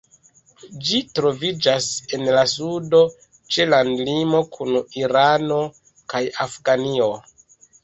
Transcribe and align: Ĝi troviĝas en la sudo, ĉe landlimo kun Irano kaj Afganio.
Ĝi 0.85 1.01
troviĝas 1.19 1.89
en 2.17 2.23
la 2.37 2.45
sudo, 2.53 3.03
ĉe 3.57 3.69
landlimo 3.75 4.41
kun 4.57 4.75
Irano 5.05 5.63
kaj 6.15 6.25
Afganio. 6.49 7.15